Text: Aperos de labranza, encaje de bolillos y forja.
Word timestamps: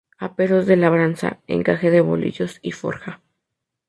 Aperos 0.17 0.65
de 0.65 0.77
labranza, 0.77 1.41
encaje 1.45 1.91
de 1.91 2.01
bolillos 2.01 2.57
y 2.63 2.71
forja. 2.71 3.21